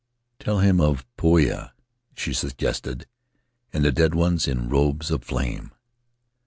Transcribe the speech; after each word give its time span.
"Tell 0.39 0.61
him 0.61 0.81
of 0.81 1.05
Poia," 1.15 1.73
she 2.15 2.33
suggested, 2.33 3.05
"and 3.71 3.85
the 3.85 3.91
dead 3.91 4.15
ones 4.15 4.47
in 4.47 4.67
robes 4.67 5.11
of 5.11 5.23
flame." 5.23 5.73